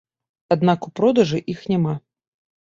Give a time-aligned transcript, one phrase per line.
[0.55, 1.95] Аднак у продажы іх няма!